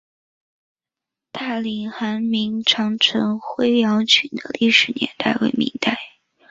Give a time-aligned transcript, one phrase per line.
[1.31, 5.99] 大岭寨明长城灰窑群的历史年代为明代。